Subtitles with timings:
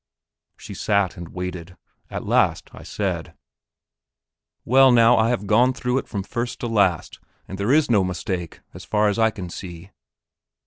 [0.57, 1.77] She sat and waited.
[2.09, 3.35] At last I said:
[4.65, 8.03] "Well, now, I have gone through it from first to last, and there is no
[8.03, 9.91] mistake, as far as I can see."